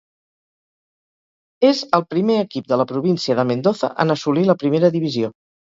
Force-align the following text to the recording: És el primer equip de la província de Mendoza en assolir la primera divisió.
És 1.69 1.83
el 1.99 2.05
primer 2.15 2.39
equip 2.45 2.73
de 2.75 2.81
la 2.83 2.89
província 2.95 3.39
de 3.43 3.47
Mendoza 3.53 3.93
en 4.07 4.17
assolir 4.17 4.51
la 4.51 4.59
primera 4.67 4.93
divisió. 5.01 5.35